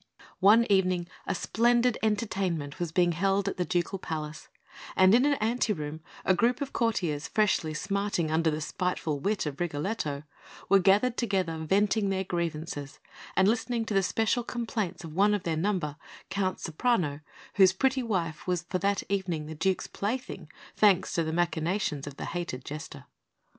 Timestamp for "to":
13.85-13.93, 21.13-21.23